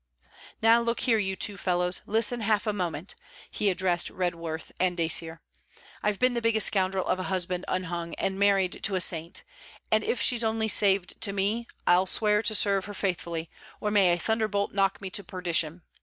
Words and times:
'Now, 0.63 0.81
look 0.81 1.01
here, 1.01 1.19
you 1.19 1.35
two 1.35 1.57
fellows, 1.57 2.01
listen 2.07 2.41
half 2.41 2.65
a 2.65 2.73
moment,' 2.73 3.13
he 3.51 3.69
addressed 3.69 4.09
Redworth 4.09 4.71
and 4.79 4.97
Dacier; 4.97 5.41
'I've 6.01 6.17
been 6.17 6.33
the 6.33 6.41
biggest 6.41 6.65
scoundrel 6.65 7.05
of 7.05 7.19
a 7.19 7.23
husband 7.29 7.65
unhung, 7.67 8.15
and 8.15 8.39
married 8.39 8.81
to 8.81 8.95
a 8.95 8.99
saint; 8.99 9.43
and 9.91 10.03
if 10.03 10.19
she's 10.19 10.43
only 10.43 10.67
saved 10.69 11.21
to 11.21 11.33
me; 11.33 11.67
I'll 11.85 12.07
swear 12.07 12.41
to 12.41 12.55
serve 12.55 12.85
her 12.85 12.95
faithfully, 12.95 13.51
or 13.79 13.91
may 13.91 14.11
a 14.11 14.17
thunderbolt 14.17 14.73
knock 14.73 14.99
me 15.01 15.11
to 15.11 15.23
perdition! 15.23 15.83